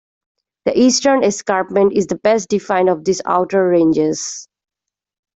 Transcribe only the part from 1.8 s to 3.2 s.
is the best defined of